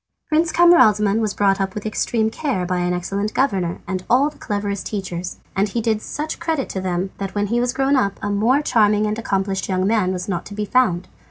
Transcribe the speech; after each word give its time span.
Prince 0.29 0.51
Camaralzaman 0.51 1.19
was 1.21 1.35
brought 1.35 1.61
up 1.61 1.75
with 1.75 1.85
extreme 1.85 2.31
care 2.31 2.65
by 2.65 2.79
an 2.79 2.91
excellent 2.91 3.35
governor 3.35 3.81
and 3.87 4.03
all 4.09 4.31
the 4.31 4.39
cleverest 4.39 4.87
teachers, 4.87 5.37
and 5.55 5.69
he 5.69 5.79
did 5.79 6.01
such 6.01 6.39
credit 6.39 6.69
to 6.69 6.81
them 6.81 7.11
that 7.19 7.35
when 7.35 7.45
he 7.45 7.59
was 7.59 7.71
grown 7.71 7.95
up, 7.95 8.17
a 8.23 8.31
more 8.31 8.63
charming 8.63 9.05
and 9.05 9.19
accomplished 9.19 9.69
young 9.69 9.85
man 9.85 10.11
was 10.11 10.27
not 10.27 10.43
to 10.47 10.55
be 10.55 10.65
found. 10.65 11.07